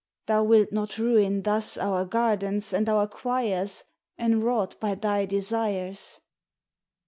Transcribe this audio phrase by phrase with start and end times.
[0.25, 3.83] Thou wilt not ruin thus Our gardens and our quires
[4.17, 6.19] Enwrought by thy desires.